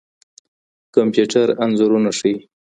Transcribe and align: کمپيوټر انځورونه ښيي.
کمپيوټر 0.95 1.47
انځورونه 1.63 2.09
ښيي. 2.17 2.35